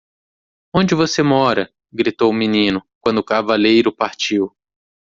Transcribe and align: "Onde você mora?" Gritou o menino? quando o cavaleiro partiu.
"Onde 0.73 0.95
você 0.95 1.21
mora?" 1.21 1.71
Gritou 1.93 2.31
o 2.31 2.33
menino? 2.33 2.83
quando 2.99 3.19
o 3.19 3.23
cavaleiro 3.23 3.95
partiu. 3.95 4.51